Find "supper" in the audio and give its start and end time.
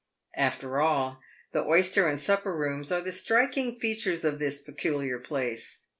2.19-2.55